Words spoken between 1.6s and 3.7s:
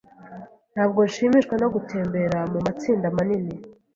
no gutembera mumatsinda manini.